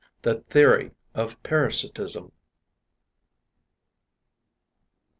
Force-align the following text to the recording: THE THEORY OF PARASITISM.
THE 0.23 0.43
THEORY 0.49 0.93
OF 1.13 1.43
PARASITISM. 1.43 2.31